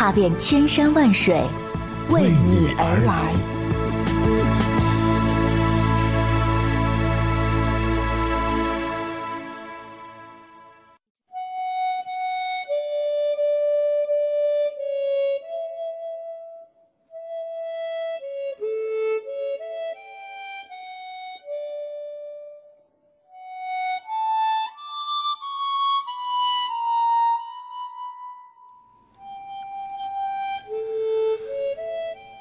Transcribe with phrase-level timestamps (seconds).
[0.00, 1.42] 踏遍千山万水，
[2.08, 3.49] 为你而来。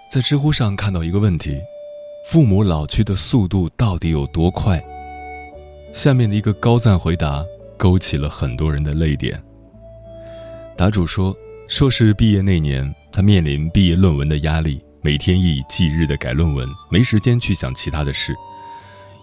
[0.09, 1.61] 在知乎上看到一个问题：
[2.25, 4.81] 父母老去的速度到底有多快？
[5.94, 7.45] 下面的一个高赞回答
[7.78, 9.39] 勾起了很多人的泪点。
[10.75, 18.34] 答主说，硕士毕业那年，他面临毕业论文的压力，每天一以继日的改论文，没时间去想其他的事。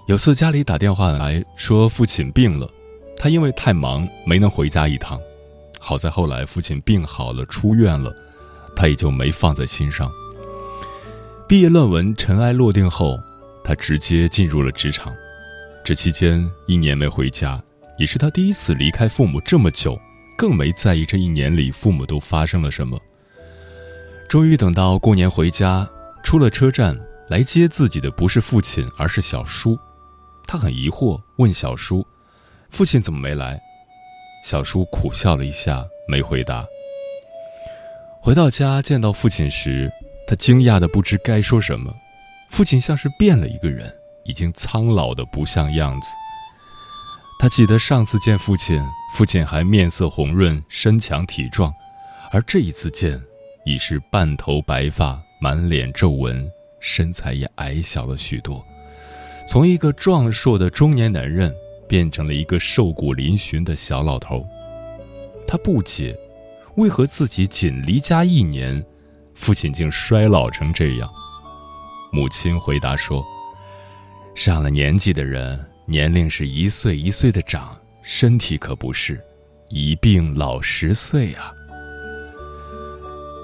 [0.07, 2.71] 有次家里打电话来说父亲病了，
[3.19, 5.19] 他因为太忙没能回家一趟。
[5.81, 8.15] 好在后来父亲病好了出院了，
[8.77, 10.09] 他也就没放在心上。
[11.49, 13.17] 毕业论文尘埃落定后，
[13.63, 15.15] 他直接进入了职场。
[15.85, 17.63] 这期间一年没回家，
[17.97, 19.97] 也是他第一次离开父母这么久，
[20.37, 22.99] 更没在意这一年里父母都发生了什么。
[24.29, 25.89] 终于等到过年回家，
[26.25, 29.79] 出了车站，来接自己的不是父亲，而是小叔。
[30.49, 32.05] 他很疑惑，问小叔
[32.71, 33.57] ：“父亲怎么没来？”
[34.45, 36.67] 小叔苦笑了一下，没回答。
[38.21, 39.89] 回到家见到父亲时，
[40.27, 41.95] 他惊讶的不知该说什么，
[42.51, 46.09] 父亲像是变了一个人，已经苍老的不像样子。
[47.39, 48.83] 他记得上次见父亲，
[49.15, 51.73] 父亲还面色红润、身强体壮，
[52.33, 53.23] 而这一次见，
[53.65, 58.65] 已是半头白发、满脸皱纹，身材也矮小了许多，
[59.49, 61.55] 从一个壮硕的中年男人
[61.87, 64.45] 变成了一个瘦骨嶙峋的小老头。
[65.47, 66.19] 他不解，
[66.77, 68.85] 为何自己仅离家一年。
[69.37, 71.09] 父亲竟衰老成这样，
[72.11, 73.23] 母亲回答说
[74.35, 79.21] ：“上了年纪的人，年龄是一岁一岁的长，身体可不是，
[79.69, 81.53] 一病老十岁啊。”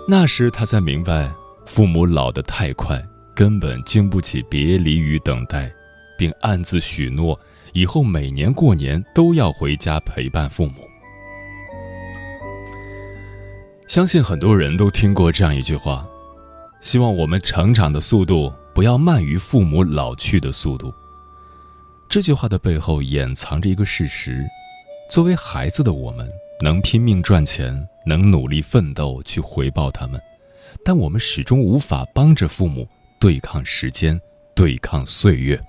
[0.08, 1.30] 那时他才明白，
[1.66, 3.00] 父母老得太快，
[3.36, 5.70] 根本经不起别离与等待，
[6.18, 7.38] 并暗自许诺，
[7.72, 10.82] 以后每年过年都要回家陪伴父母。
[13.92, 16.02] 相信很多人都听过这样一句话
[16.80, 20.90] ：“希望我们成长的速度不要慢于父母老去的速度。”
[22.08, 24.42] 这句话的背后掩藏着一个事实：
[25.10, 26.26] 作为孩子的我们，
[26.62, 30.18] 能拼命赚钱，能努力奋斗去回报他们，
[30.82, 32.88] 但我们始终无法帮着父母
[33.20, 34.18] 对抗时间，
[34.54, 35.62] 对抗岁月。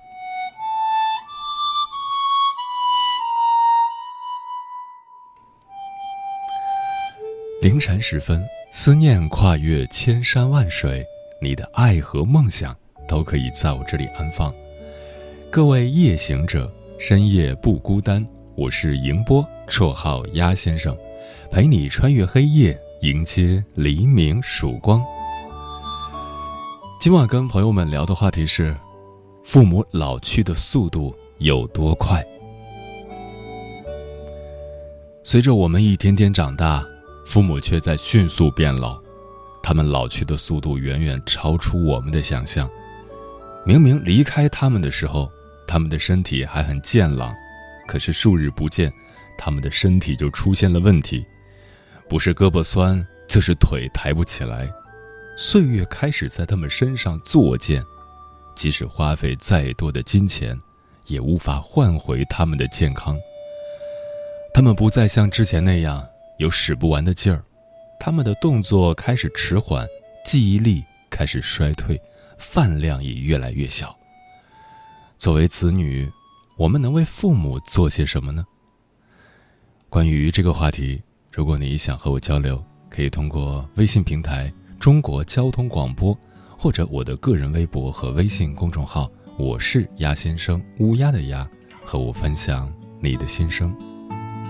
[7.64, 11.02] 凌晨时分，思念跨越千山万水，
[11.40, 12.76] 你的爱和梦想
[13.08, 14.52] 都可以在我这里安放。
[15.50, 18.22] 各位夜行者，深夜不孤单。
[18.54, 20.94] 我是迎波，绰号鸭先生，
[21.50, 25.02] 陪你穿越黑夜，迎接黎明曙光。
[27.00, 28.76] 今晚跟朋友们聊的话题是：
[29.42, 32.22] 父母老去的速度有多快？
[35.22, 36.84] 随着我们一天天长大。
[37.26, 38.96] 父母却在迅速变老，
[39.62, 42.68] 他们老去的速度远远超出我们的想象。
[43.66, 45.30] 明明离开他们的时候，
[45.66, 47.34] 他们的身体还很健朗，
[47.88, 48.92] 可是数日不见，
[49.38, 51.24] 他们的身体就出现了问题，
[52.08, 54.68] 不是胳膊酸，就是腿抬不起来。
[55.38, 57.82] 岁月开始在他们身上作践，
[58.54, 60.56] 即使花费再多的金钱，
[61.06, 63.18] 也无法换回他们的健康。
[64.52, 66.06] 他们不再像之前那样。
[66.38, 67.44] 有使不完的劲儿，
[68.00, 69.86] 他们的动作开始迟缓，
[70.24, 72.00] 记忆力开始衰退，
[72.38, 73.96] 饭量也越来越小。
[75.16, 76.10] 作为子女，
[76.58, 78.44] 我们能为父母做些什么呢？
[79.88, 81.00] 关于这个话题，
[81.30, 86.18] 如果你想和我交流，可以通过微信平台“中国交通广播”，
[86.58, 89.08] 或者我的个人微博和微信公众号
[89.38, 91.48] “我是鸭先生”（乌鸦的鸭），
[91.86, 93.72] 和我分享你的心声。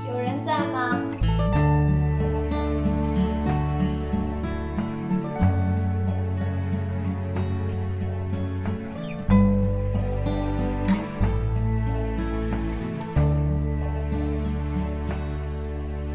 [0.08, 0.98] 有人在吗？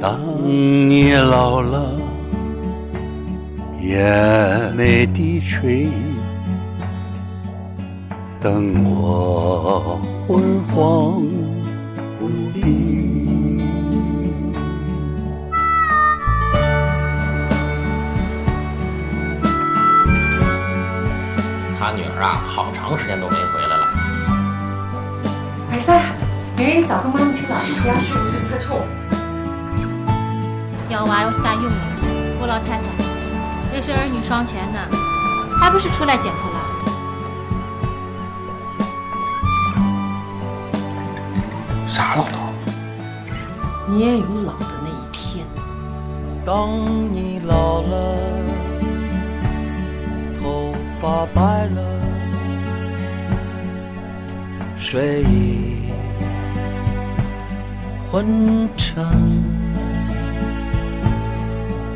[0.00, 0.18] 当
[0.88, 1.92] 你老了，
[3.82, 5.90] 眼眉低垂，
[8.40, 11.20] 等我昏黄
[12.18, 13.60] 不定。
[21.78, 23.84] 他女儿啊，好长时间都没回来了。
[25.72, 25.92] 儿子，
[26.56, 27.92] 明儿一早跟妈妈去姥姥家。
[28.00, 28.14] 去，
[28.48, 28.80] 太臭。
[30.90, 31.62] 要娃有啥用？
[32.40, 32.82] 我老太太
[33.72, 34.78] 也是儿女双全呢，
[35.60, 36.60] 还不是出来捡破烂？
[41.86, 42.52] 啥老头？
[43.86, 45.46] 你也有老的那一天。
[46.44, 46.70] 当
[47.12, 48.18] 你老了，
[50.40, 52.00] 头发白了，
[54.76, 55.92] 睡意
[58.10, 59.49] 昏沉。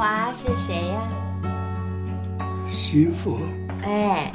[0.00, 1.08] 华是谁呀？
[2.66, 3.36] 媳妇。
[3.82, 4.32] 哎。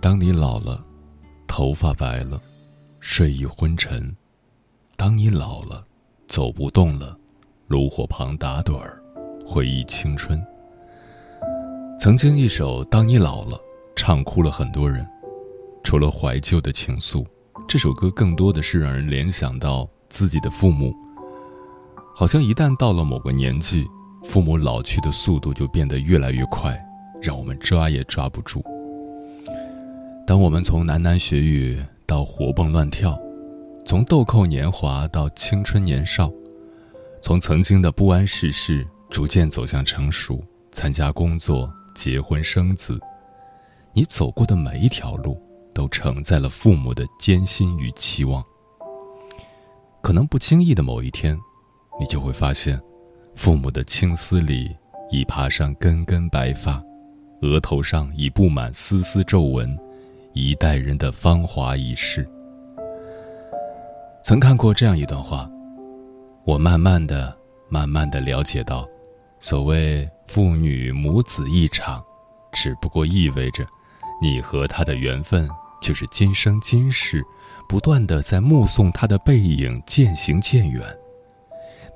[0.00, 0.84] 当你老了，
[1.46, 2.42] 头发白了，
[2.98, 4.00] 睡意昏沉；
[4.96, 5.84] 当你老了，
[6.26, 7.16] 走不动了，
[7.68, 9.00] 炉火旁打盹儿，
[9.46, 10.44] 回忆青春。
[12.00, 13.56] 曾经一首《当你老了》，
[13.94, 15.08] 唱哭了很多人。
[15.88, 17.24] 除了怀旧的情愫，
[17.66, 20.94] 这首歌更多的是让人联想到自己的父母。
[22.14, 23.86] 好像一旦到了某个年纪，
[24.24, 26.78] 父母老去的速度就变得越来越快，
[27.22, 28.62] 让我们抓也抓不住。
[30.26, 33.18] 当我们从喃喃学语到活蹦乱跳，
[33.86, 36.30] 从豆蔻年华到青春年少，
[37.22, 43.00] 从曾经的不谙世事逐渐走向成熟，参加工作、结婚、生子，
[43.94, 45.42] 你走过的每一条路。
[45.78, 48.44] 都承载了父母的艰辛与期望。
[50.00, 51.38] 可能不经意的某一天，
[52.00, 52.80] 你就会发现，
[53.36, 54.76] 父母的青丝里
[55.08, 56.82] 已爬上根根白发，
[57.42, 59.78] 额头上已布满丝丝皱纹，
[60.32, 62.28] 一代人的芳华已逝。
[64.24, 65.48] 曾看过这样一段话：
[66.44, 67.32] 我慢慢的、
[67.68, 68.84] 慢慢的了解到，
[69.38, 72.02] 所谓父女母子一场，
[72.50, 73.64] 只不过意味着，
[74.20, 75.48] 你和他的缘分
[75.80, 77.22] 就是今生今世，
[77.68, 80.82] 不断的在目送他的背影渐行渐远。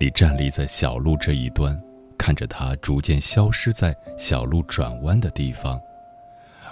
[0.01, 1.81] 你站立在小路这一端，
[2.19, 5.81] 看着他逐渐消失在小路转弯的地方，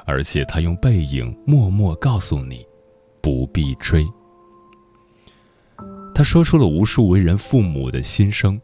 [0.05, 2.67] 而且他用背影默默告诉你，
[3.21, 4.07] 不必追。
[6.15, 8.61] 他说出了无数为人父母的心声，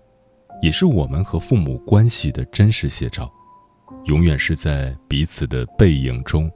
[0.62, 3.32] 也是我们和父母关系的真实写照。
[4.06, 6.50] 永远是在彼此的背影中，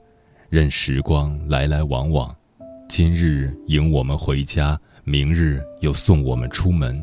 [0.51, 2.35] 任时光来来往往，
[2.89, 7.01] 今日迎我们回家，明日又送我们出门。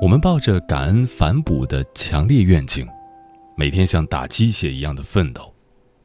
[0.00, 2.88] 我们抱着感恩反哺的强烈愿景，
[3.54, 5.54] 每天像打鸡血一样的奋斗，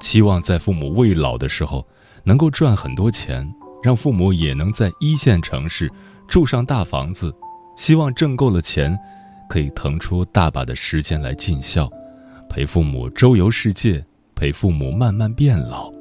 [0.02, 1.88] 期望在父母未老的时候，
[2.26, 3.50] 能够赚很多钱，
[3.82, 5.90] 让父母也能在一线城市。
[6.28, 7.34] 住上大房子，
[7.78, 9.00] 希望挣够了钱，
[9.48, 11.90] 可以腾出大把的时间来尽孝，
[12.50, 14.06] 陪父母周游世界，
[14.40, 15.92] 陪父母慢慢变老。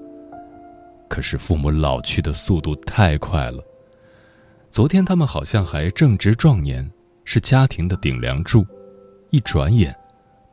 [1.09, 3.61] 可是父母老去的速度太快了，
[4.71, 6.89] 昨天他们好像还正值壮年，
[7.25, 8.65] 是家庭的顶梁柱，
[9.31, 9.93] 一转眼，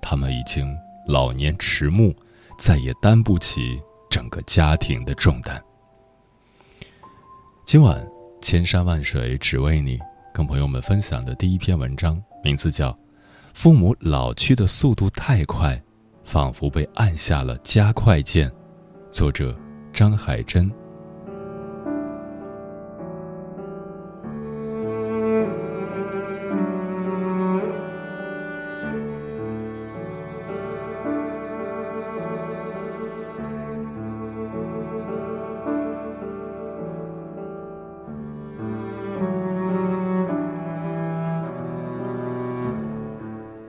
[0.01, 0.75] 他们已经
[1.07, 2.11] 老年迟暮，
[2.57, 5.63] 再也担不起整个家庭的重担。
[7.65, 8.03] 今晚。
[8.41, 9.97] 千山万水只为你，
[10.31, 12.91] 跟朋友们分享的第一篇文章，名字叫
[13.55, 15.81] 《父母老去的速度太快，
[16.25, 18.49] 仿佛被按下了加快键》，
[19.11, 19.55] 作者
[19.93, 20.69] 张海珍。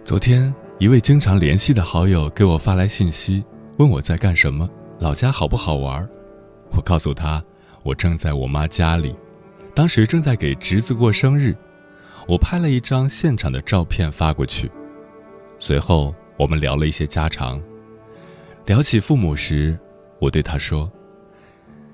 [0.04, 3.42] 昨天，一位经常联系的好友给我发来信息，
[3.78, 4.68] 问我在干什么，
[4.98, 6.06] 老家好不好玩。
[6.70, 7.42] 我告诉他，
[7.82, 9.16] 我正在我妈家里，
[9.74, 11.56] 当时正在给侄子过生日。
[12.28, 14.70] 我拍了一张现场的照片发过去。
[15.58, 17.58] 随后，我们聊了一些家常。
[18.66, 19.78] 聊起父母时，
[20.18, 20.90] 我对他说：“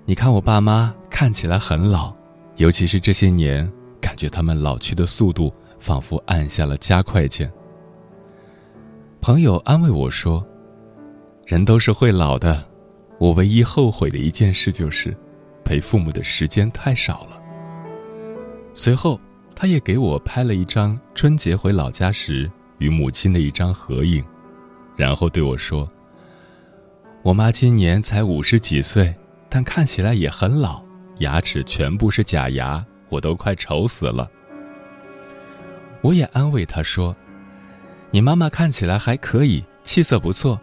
[0.04, 2.12] 你看我爸妈看起来很老，
[2.56, 3.70] 尤其是这些年，
[4.00, 7.48] 感觉他们老去的速度仿佛按下了加快键。”
[9.22, 10.44] 朋友安慰我说
[11.46, 12.66] ：“人都是会老的，
[13.20, 15.16] 我唯一后悔的一件事就是，
[15.64, 17.40] 陪父母的时间太少了。”
[18.74, 19.20] 随后，
[19.54, 24.24] 他也给我拍了一张春节回老家时与母亲的一张合影，
[24.96, 25.88] 然后对我说
[27.22, 29.14] ：“我妈今年才五十几岁，
[29.48, 30.82] 但看起来也很老，
[31.18, 34.28] 牙齿全部是假牙，我都快丑死了。”
[36.02, 37.14] 我也安慰他说。
[38.14, 40.60] 你妈妈看起来还可以，气色不错，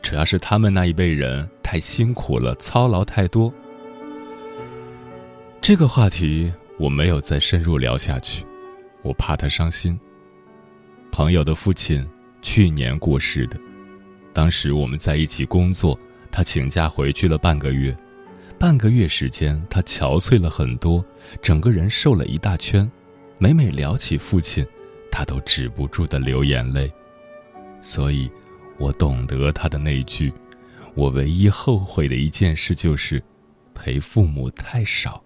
[0.00, 3.52] 主要是他们那一辈人太辛苦了，操劳太多。
[5.60, 8.46] 这个话题我没有再深入聊下去，
[9.02, 9.98] 我怕他伤心。
[11.10, 12.08] 朋友的父亲
[12.42, 13.58] 去年过世的，
[14.32, 15.98] 当时我们在一起工作，
[16.30, 17.92] 他请假回去了半个月，
[18.56, 21.04] 半个月时间他憔悴了很多，
[21.42, 22.88] 整个人瘦了一大圈，
[23.36, 24.64] 每每聊起父亲。
[25.16, 26.92] 他都止不住的流眼泪，
[27.80, 28.28] 所以，
[28.78, 30.34] 我懂得他的那句
[30.96, 33.22] ：“我唯一后悔的一件事就是，
[33.74, 35.22] 陪父母太少。”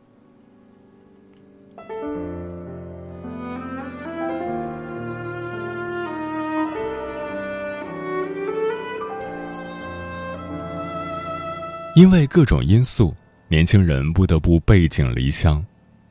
[11.97, 13.16] 因为各种因素，
[13.49, 15.64] 年轻人不得不背井离乡。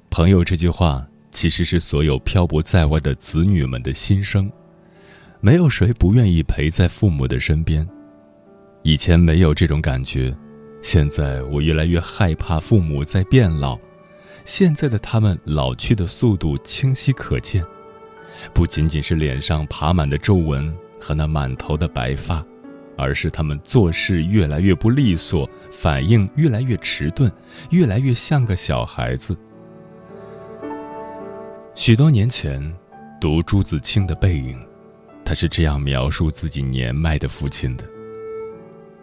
[0.09, 1.07] 朋友这句话。
[1.37, 4.51] 其实是所有漂泊在外的子女们的心声，
[5.39, 7.87] 没有谁不愿意陪在父母的身边。
[8.81, 10.35] 以前没有这种感觉，
[10.81, 13.77] 现在我越来越害怕父母在变老。
[14.45, 17.63] 现在的他们老去的速度清晰可见，
[18.51, 22.43] 不仅仅是脸上爬满的皱纹和那满头的白发，
[22.97, 27.31] 而是他们做事越来越不利索，反应越来越迟钝，
[27.69, 29.37] 越来越像个小孩子。
[31.77, 32.59] 许多年前，
[33.21, 34.59] 读朱自清的《背影》，
[35.23, 37.85] 他是这样描述自己年迈的父亲的。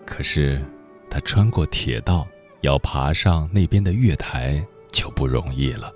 [0.04, 0.60] 可是，
[1.08, 2.26] 他穿过铁道，
[2.62, 5.92] 要爬上那边的月台就不容易了。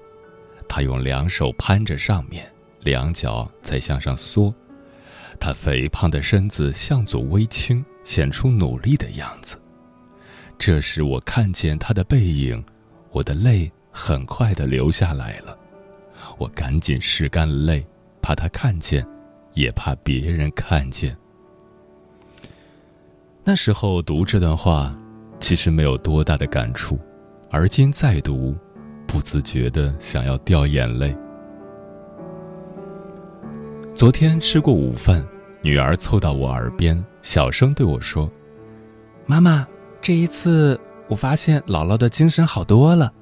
[0.68, 2.48] 他用两手攀着上面，
[2.82, 4.54] 两脚在向上缩。
[5.40, 9.60] 他肥胖的身子向左微倾，显出努力的样子。
[10.56, 12.64] 这时，我看见他的背影，
[13.10, 15.57] 我的泪很快的流下来了。
[16.38, 17.84] 我赶紧拭干了泪，
[18.22, 19.06] 怕他看见，
[19.54, 21.16] 也怕别人看见。
[23.44, 24.96] 那时候读这段话，
[25.40, 26.98] 其实没有多大的感触，
[27.50, 28.54] 而今再读，
[29.06, 31.16] 不自觉的想要掉眼泪。
[33.94, 35.26] 昨天吃过午饭，
[35.60, 38.30] 女儿凑到我耳边，小声对我说
[39.26, 39.66] ：“妈妈，
[40.00, 40.78] 这一次
[41.08, 43.12] 我发现姥姥的精神好多了。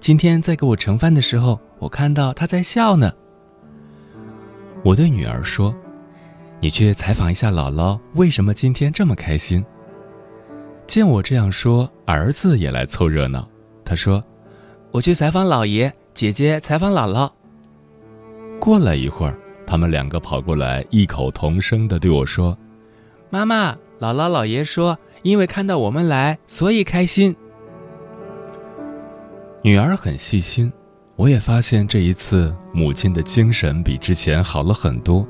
[0.00, 3.12] 今天在给我盛饭的时候，我看到她在笑呢。”
[4.84, 5.74] 我对女儿说
[6.60, 9.64] ：“你去采访一下姥姥，为什么今天这么开心？”
[10.86, 13.48] 见我这样说，儿子也来凑热闹。
[13.84, 14.22] 他说
[14.92, 17.30] ：“我去采访姥爷，姐姐采访姥姥。”
[18.60, 22.56] 过了一会儿，他们两个跑过来，异口同声的对我说
[23.30, 27.34] ：“妈妈，姥姥姥爷说，因为看到我们来，所以开心。”
[29.66, 30.70] 女儿很细心，
[31.16, 35.26] 我也发现这一次母亲的精神比之前好了很多。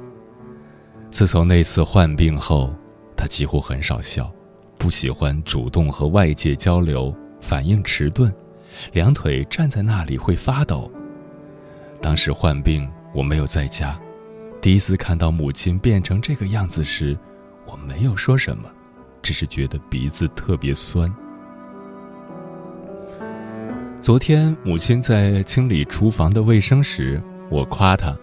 [1.08, 2.74] 自从那次患病后，
[3.16, 4.28] 她几乎很少笑。
[4.76, 8.34] 不喜欢主动和外界交流，反应迟钝，
[8.92, 10.90] 两腿站在那里会发抖。
[12.02, 13.96] 当时患病，我没有在家，
[14.60, 17.16] 第一次看到母亲变成这个样子时，
[17.66, 18.68] 我没有说什么，
[19.22, 21.08] 只是觉得鼻子特别酸。
[24.04, 27.18] 昨天母亲在清理厨房的卫生时，
[27.48, 28.14] 我夸她：“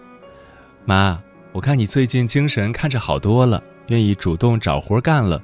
[0.86, 1.20] 妈，
[1.50, 5.42] 我看你最近精神看着好多了，愿意主动找活干了。”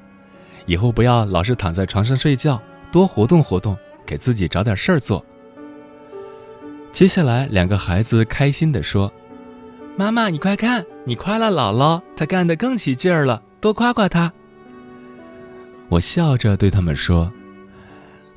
[0.66, 3.76] 以后不要老是躺在床上睡觉，多活动活动，
[4.06, 5.26] 给自己找点事儿做。
[6.92, 9.12] 接下来，两个孩子开心地说
[9.98, 14.32] ：“妈妈，你快看，你夸了姥姥，她干得更起劲儿了，多夸夸她。”
[15.90, 17.28] 我笑着对他们说：“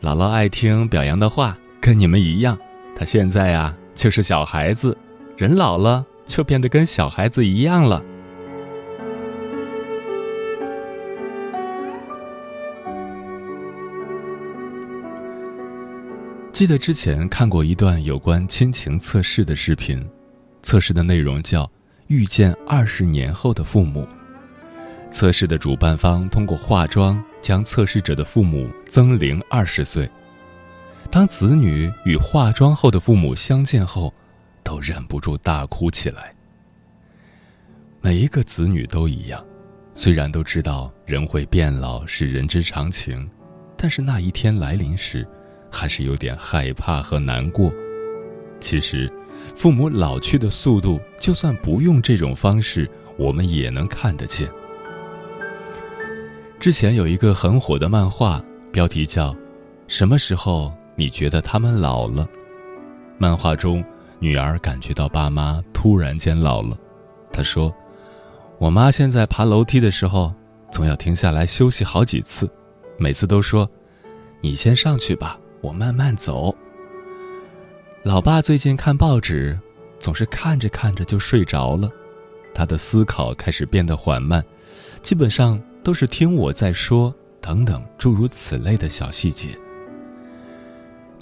[0.02, 2.58] 姥姥爱听表扬的话，跟你们一样。
[2.96, 4.96] 他现在呀，就是小孩子，
[5.36, 8.02] 人老了就变得跟小孩子一样了。”
[16.52, 20.08] 记得之前看过一段有关亲情测试的视频，
[20.62, 21.67] 测试的内容叫
[22.06, 24.08] “遇见二十年后的父母”。
[25.10, 30.08] 测试的主办方通过化妆将测试者的父母增龄二十岁。
[31.12, 34.13] 当子女与化妆后的父母相见后，
[34.63, 36.34] 都忍不住大哭起来。
[38.00, 39.43] 每一个子女都一样，
[39.93, 43.30] 虽然都知道人会变老是人之常情，
[43.76, 45.28] 但是那一天来临时。
[45.74, 47.71] 还是有点害怕和难过。
[48.60, 49.10] 其实，
[49.56, 54.50] 父母老去的速度，就算不用这种方式，我们也能看得见。
[56.60, 59.34] 之前有一个很火的漫画，标题叫
[59.88, 62.24] 《什么时候你觉得他们老了》。
[63.18, 63.84] 漫画中，
[64.20, 66.78] 女儿感觉到爸妈突然间老了。
[67.32, 67.74] 她说
[68.60, 70.34] ：“我妈现在爬楼梯的时候，
[70.72, 72.50] 总要停下来休息好几次，
[72.98, 73.70] 每次都说
[74.42, 76.56] ：‘你先上去吧。’”我慢慢走。
[78.02, 79.56] 老爸最近看报纸，
[80.00, 81.88] 总是看着看着就睡着了，
[82.52, 84.44] 他的思考开始变得缓慢，
[85.04, 89.50] 基本上都是听我在说等等诸如此类的小细节。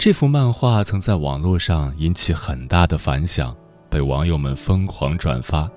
[0.00, 3.54] 这幅漫画曾在网络上引起很大的反响，
[3.90, 5.70] 被网友们疯狂转发。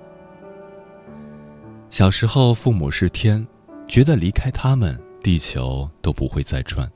[1.90, 3.46] 小时候，父母是天，
[3.86, 6.90] 觉得离开他们，地球都不会再转。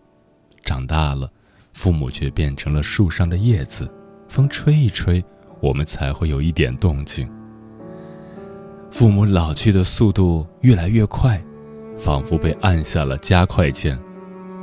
[0.64, 1.30] 长大了。
[1.74, 3.92] 父母却变成了树上的叶子，
[4.26, 5.22] 风吹一吹，
[5.60, 7.30] 我们才会有一点动静。
[8.90, 11.38] 父母老去的速度越来越快，
[11.98, 13.98] 仿佛被按下了加快键。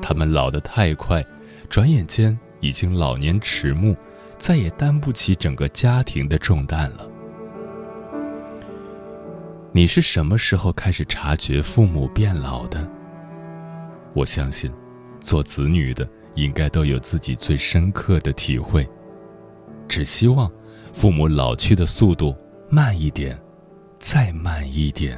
[0.02, 1.24] 他们老得太快，
[1.70, 3.96] 转眼间已经老年迟暮，
[4.38, 7.08] 再也担不起整个家庭的重担了。
[9.72, 12.90] 你是什么时候开始察觉父母变老的？
[14.14, 14.72] 我相信，
[15.20, 16.08] 做子女的。
[16.36, 18.86] 应该都有自己最深刻的体会。
[19.88, 20.52] 只希望
[20.92, 22.36] 父母老去的速度
[22.70, 23.40] 慢一点，
[24.00, 25.18] 再慢一点。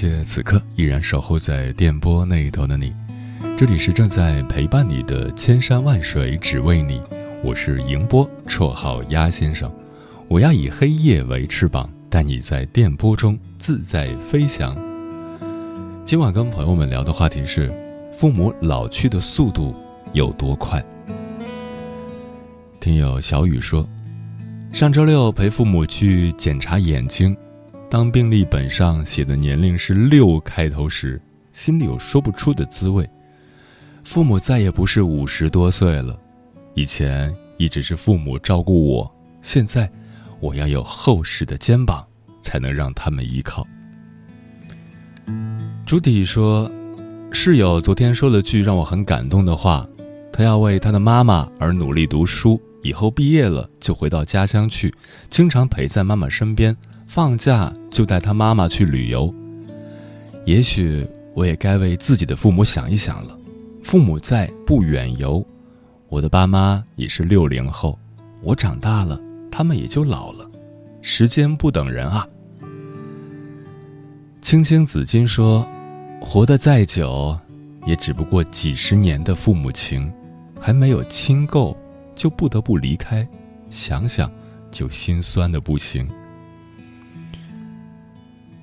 [0.00, 2.90] 谢此刻依然守候在电波那一头的你。
[3.58, 7.02] 这里是正在陪伴你的千山万水，只为你。
[7.44, 9.70] 我是迎波，绰号鸭先生。
[10.26, 14.74] 我要以黑夜为翅膀，带你在电波中自在飞翔。
[16.06, 17.70] 今晚跟朋友们聊的话题是：
[18.10, 19.74] 父母老去的速度
[20.14, 20.82] 有多快？
[22.80, 23.86] 听友小雨说，
[24.72, 27.36] 上周六陪父母去检查眼睛，
[27.90, 31.20] 当病历本上写的年龄是六开头时，
[31.52, 33.04] 心里有说不出的滋味。
[34.04, 36.16] 父母再也不是五十多岁了，
[36.74, 39.90] 以前一直是父母照顾我，现在
[40.38, 42.06] 我要有厚实的肩膀，
[42.40, 43.66] 才能让他们依靠。
[45.84, 46.70] 朱迪说，
[47.32, 49.84] 室友昨天说了句让我很感动的话，
[50.32, 54.94] 他要为他的妈妈而努力读书，以后毕业了就回到家乡去，
[55.28, 56.76] 经常陪在妈妈身边，
[57.12, 59.34] 放假就带他妈妈去旅游。
[60.46, 63.36] 也许我也该为自己的父母想一想了。
[63.82, 65.44] 父母在，不远游。
[66.08, 67.98] 我的爸妈也是六零后，
[68.42, 69.20] 我长大了，
[69.50, 70.48] 他们也就老了。
[71.02, 72.24] 时间不等人啊。
[74.40, 75.66] 青青子衿说
[76.22, 77.36] ：“活得再久，
[77.86, 80.12] 也只不过几十年的父母情，
[80.60, 81.76] 还没有亲够，
[82.14, 83.26] 就不得不离开。
[83.68, 84.30] 想想，
[84.70, 86.08] 就心酸的不行。”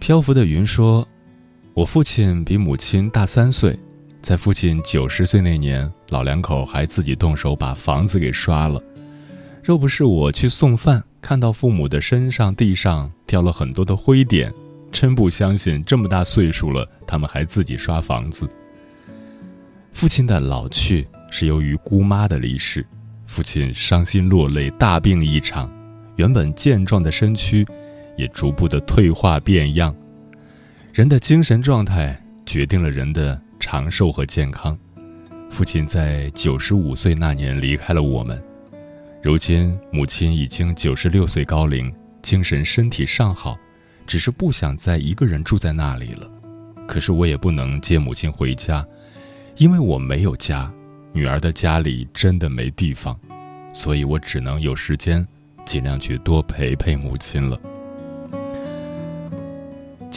[0.07, 1.05] 漂浮的云说
[1.75, 3.77] ：“我父亲比母亲大三岁。”
[4.23, 8.81] 在父亲九十岁那年，老两口还自己动手把房子给刷了。
[9.61, 14.49] 若不是我去送饭，看到父母的身上、地上掉了很多的灰点，
[14.93, 18.49] 真不相信这么大岁数了，他们还自己刷房子。
[19.91, 22.85] 父亲的老去是由于姑妈的离世，
[23.25, 25.69] 父亲伤心落泪，大病一场，
[26.15, 27.67] 原本健壮的身躯
[28.17, 29.95] 也逐步的退化变样。
[30.91, 33.39] 人的精神状态决定了人的。
[33.59, 34.77] 长寿和健康，
[35.49, 38.41] 父亲在九十五岁那年离开了我们。
[39.21, 43.57] 如今母亲已经九十六岁高龄，精神身体尚好，
[44.05, 46.29] 只是不想再一个人住在那里了。
[46.87, 48.85] 可是我也不能接母亲回家，
[49.57, 50.71] 因为我没有家，
[51.11, 53.19] 女儿的家里真的没地方，
[53.73, 55.27] 所以我只能有时间，
[55.65, 57.59] 尽量去多陪陪母亲了。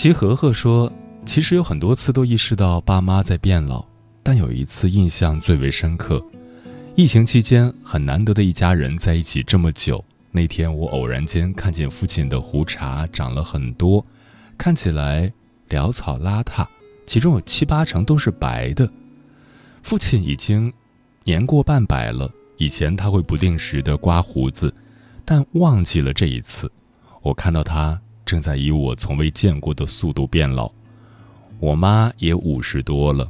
[0.01, 0.91] 齐和和说。
[1.27, 3.85] 其实有很多次都意识到爸妈在变老，
[4.23, 6.25] 但有一次印象最为深刻。
[6.97, 10.03] 疫情期间很难得的一家人在一起这么久。
[10.31, 14.03] 那天我偶然间看见父亲的胡茬长了很多，
[14.57, 15.31] 看起来
[15.69, 16.67] 潦草邋遢，
[17.05, 18.91] 其中有七八成都是白的。
[19.83, 20.73] 父亲已经
[21.25, 24.75] 年过半百了，以前他会不定时的刮胡子，
[25.27, 26.73] 但忘记了这一次。
[27.21, 30.71] 我看到他正在以我从未见过的速度变老。
[31.59, 33.29] 我妈也五十多了，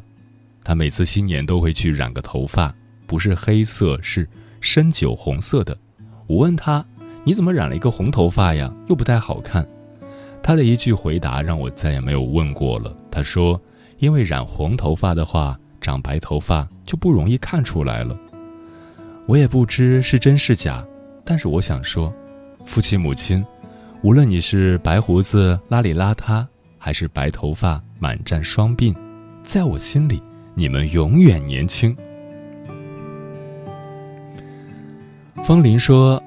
[0.62, 2.74] 她每次新年都会去染个头发，
[3.06, 4.28] 不是黑色，是
[4.60, 5.74] 深酒红色的。
[6.26, 6.84] 我问她
[7.24, 8.70] ：“你怎么染了一个红头发呀？
[8.90, 9.66] 又不太好看。”
[10.44, 12.94] 她的一句回答让我再也没有问过了。
[13.10, 13.58] 她说
[14.00, 18.14] ：“因为染红头发的话，长白头发就不容易看出来了。”
[19.24, 20.86] 我也不知是真是假，
[21.24, 22.12] 但是我想说，
[22.66, 23.42] 父亲母亲，
[24.02, 26.46] 无论你是白胡子邋里邋遢。
[26.82, 28.96] 还是白头发满占双鬓，
[29.42, 30.22] 在我心里，
[30.54, 31.94] 你们永远年轻。
[35.44, 36.22] 风铃说：“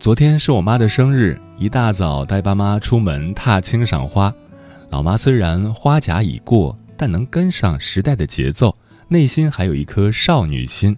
[0.00, 4.34] 昨天是我妈的生日，一大早带爸妈出门踏青赏花。
[4.90, 10.96] 老妈虽然花甲已过，但能跟上时代的节奏，内心还有一颗少女心。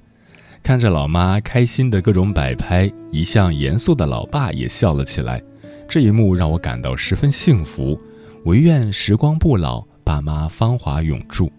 [0.63, 5.43] 看着老妈开心的各种摆拍，一向严肃的老爸也笑了起来。
[5.89, 7.99] 这一幕让我感到十分幸福。”
[8.45, 11.53] 唯愿时光不老，爸妈芳华永驻。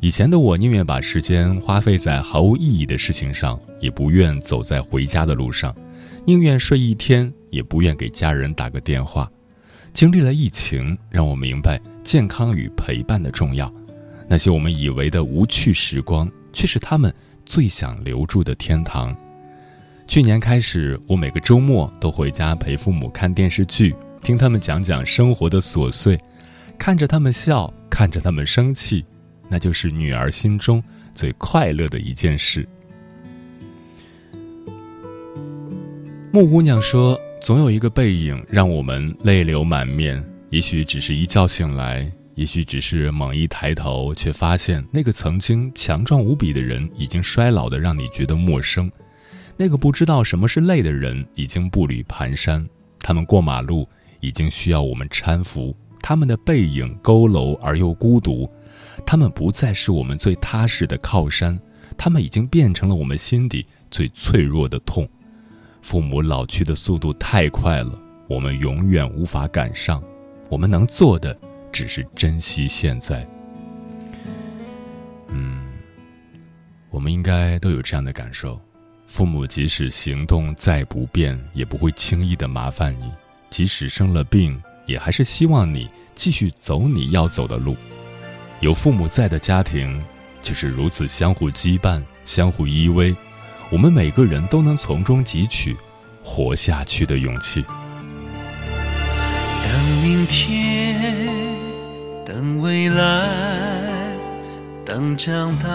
[0.00, 5.70] 以前的我宁愿把时间花费在毫无意义的事情上，也不愿走在回家的路上；
[6.24, 9.30] 宁愿睡一天，也不愿给家人打个电话。
[9.92, 13.72] 经历了疫情，让我明白健康与陪伴的重要。
[14.28, 19.14] 那些我们以为的无趣时光，却是他们最想留住的天堂。
[20.08, 23.94] 去年开始，我每个周末都回家陪父母看电视剧。
[24.22, 26.18] 听他们讲讲生活的琐碎，
[26.78, 29.04] 看着他们笑，看着他们生气，
[29.50, 30.82] 那就是女儿心中
[31.14, 32.66] 最快乐的一件事。
[36.32, 48.90] 木姑娘说：“总有一个背影让我们泪流满面，也许只是一觉醒来，也许只是猛一抬头，却发现那个曾经强壮无比的人已经衰老的让你觉得陌生，
[49.58, 52.66] 那个不知道什么是累的人已经步履蹒跚，
[53.00, 53.86] 他们过马路。”
[54.20, 58.50] 已经需要我们搀扶，他们的背影佝偻而又孤独，
[59.06, 61.56] 他们不再是我们最踏实的靠山，
[61.96, 65.08] 他们已经变成了我们心底最脆弱的痛。
[65.82, 67.96] 父母老去的速度太快了，
[68.28, 70.02] 我们永远无法赶上。
[70.50, 71.38] 我们能做的，
[71.70, 73.24] 只是珍惜现在。
[75.28, 75.64] 嗯，
[76.90, 78.60] 我们应该都有这样的感受：
[79.08, 83.06] 父母即使行动再不便，也不会轻易的麻烦你；
[83.50, 87.74] 即使生了病，也还是希望你继续走你要走的路。
[88.60, 90.00] 有父母在的家庭，
[90.42, 93.16] 就是如此相互羁绊、相互依偎。
[93.70, 95.74] 我们每个人都能从中汲取
[96.22, 97.64] 活下去的勇气。
[99.62, 101.26] 等明天，
[102.26, 103.28] 等未来，
[104.84, 105.68] 等长大，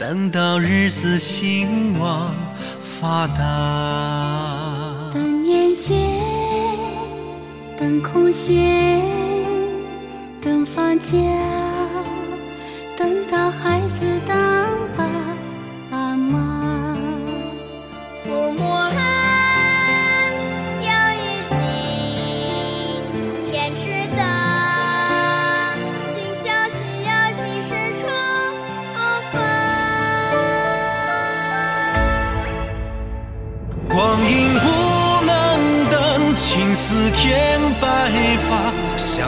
[0.00, 2.34] 等到日子兴旺
[2.82, 5.10] 发达。
[5.12, 5.94] 等眼界，
[7.78, 9.02] 等空闲，
[10.40, 11.18] 等放假，
[12.96, 14.09] 等到孩子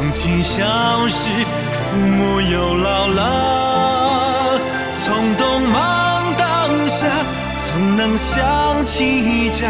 [0.02, 1.28] 相亲相识，
[1.70, 4.58] 父母又老了。
[4.92, 7.06] 从东忙当下，
[7.56, 9.68] 怎能想起家？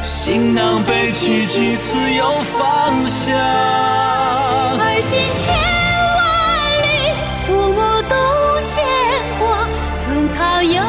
[0.00, 2.24] 行囊背起几次又
[2.56, 3.34] 放下。
[4.78, 5.12] 儿行
[5.44, 5.54] 千
[6.16, 6.18] 万
[6.82, 6.88] 里，
[7.46, 8.16] 父母都
[8.64, 8.72] 牵
[9.38, 9.44] 挂。
[10.02, 10.80] 寸草悠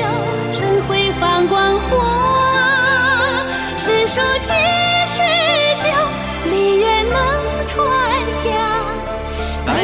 [0.00, 0.02] 悠，
[0.52, 1.88] 春晖放光华。
[3.76, 4.52] 诗书几。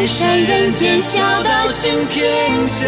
[0.00, 2.86] 百善人间，孝道行天下。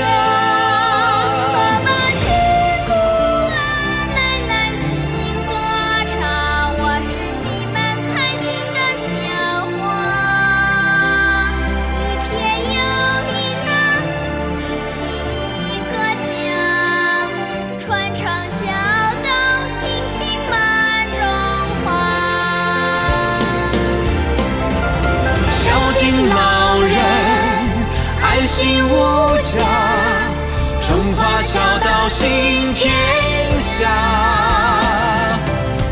[33.73, 33.89] 下，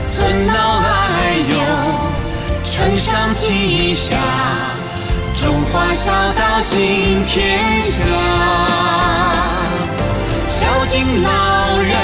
[0.05, 1.55] 尊老爱幼，
[2.63, 4.15] 承上启下，
[5.35, 7.93] 中华孝道行天下。
[10.51, 11.29] 孝敬老
[11.81, 11.97] 人，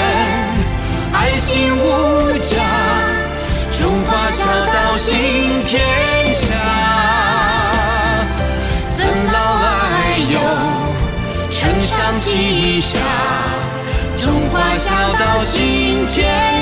[1.13, 2.55] 爱心无价，
[3.71, 5.79] 中华孝道行天
[6.33, 6.45] 下。
[8.91, 10.35] 尊老爱幼。
[11.49, 12.99] 承上启下，
[15.39, 16.56] 我今天。